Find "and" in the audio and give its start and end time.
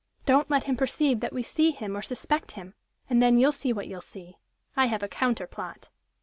3.07-3.21